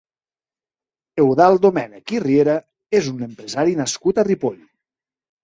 [1.23, 2.57] Eudald Domènech i Riera
[3.01, 4.59] és un empresari nascut a Ripoll.